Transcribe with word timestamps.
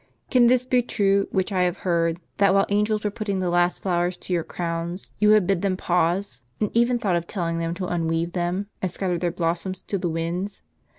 Can 0.31 0.47
this 0.47 0.65
be 0.65 0.81
true 0.81 1.27
which 1.29 1.51
I 1.51 1.61
have 1.61 1.77
heard, 1.85 2.19
that 2.37 2.55
while 2.55 2.65
angels 2.69 3.03
were 3.03 3.11
jDutting 3.11 3.39
the 3.39 3.51
last 3.51 3.83
flower 3.83 4.09
to 4.09 4.33
your 4.33 4.43
crowns, 4.43 5.11
you 5.19 5.29
have 5.33 5.45
bid 5.45 5.61
them 5.61 5.77
pause, 5.77 6.43
and 6.59 6.71
even 6.73 6.97
thought 6.97 7.15
of 7.15 7.27
telling 7.27 7.59
them 7.59 7.75
to 7.75 7.85
unweave 7.85 8.31
them, 8.31 8.65
and 8.81 8.89
scatter 8.89 9.19
their 9.19 9.29
blossoms 9.29 9.83
to 9.83 9.99
the 9.99 10.09
Avinds 10.09 10.63